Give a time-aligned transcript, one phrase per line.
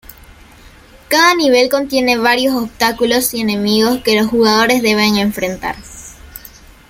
[1.09, 5.75] Cada nivel contiene varios obstáculos y enemigos que los jugadores deben enfrentar.